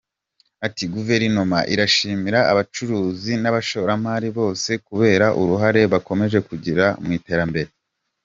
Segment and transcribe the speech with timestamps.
[0.67, 7.69] Ati “Guverinoma irashimira abacuruzi n’abashoramari bose kubera uruhare bakomeje kugira mu iterambere.